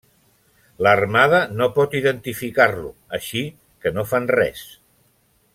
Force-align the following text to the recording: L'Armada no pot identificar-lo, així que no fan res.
L'Armada 0.85 1.41
no 1.59 1.67
pot 1.75 1.93
identificar-lo, 2.01 2.91
així 3.21 3.47
que 3.85 3.97
no 3.99 4.11
fan 4.15 4.29
res. 4.37 4.69